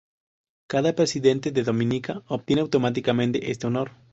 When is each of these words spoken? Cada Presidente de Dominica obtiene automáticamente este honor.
Cada 0.67 0.95
Presidente 0.95 1.51
de 1.51 1.61
Dominica 1.61 2.23
obtiene 2.25 2.63
automáticamente 2.63 3.51
este 3.51 3.67
honor. 3.67 3.91